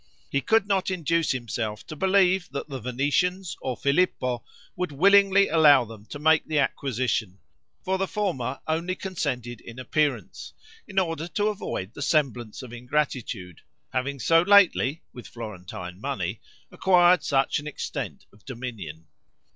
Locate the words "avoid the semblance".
11.49-12.63